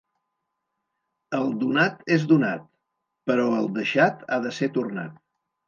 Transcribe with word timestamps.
El 1.39 1.45
donat 1.65 2.01
és 2.17 2.25
donat, 2.33 2.65
però 3.33 3.47
el 3.61 3.71
deixat 3.79 4.27
ha 4.39 4.43
de 4.49 4.59
ser 4.61 4.75
tornat. 4.83 5.25